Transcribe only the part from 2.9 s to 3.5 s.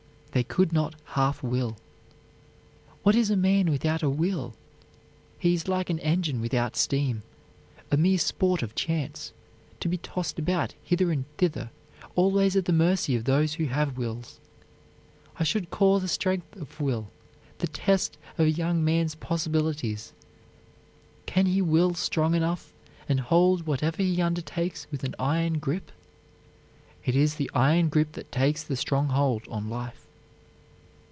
What is a